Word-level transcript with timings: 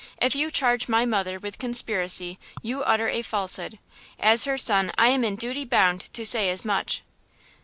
If 0.19 0.33
you 0.35 0.49
charge 0.49 0.87
my 0.87 1.05
mother 1.05 1.37
with 1.37 1.59
conspiracy 1.59 2.39
you 2.63 2.81
utter 2.81 3.07
a 3.07 3.21
falsehood. 3.21 3.77
As 4.19 4.45
her 4.45 4.57
son 4.57 4.91
I 4.97 5.09
am 5.09 5.23
in 5.23 5.35
duty 5.35 5.63
bound 5.63 6.11
to 6.15 6.25
say 6.25 6.49
as 6.49 6.65
much." 6.65 7.03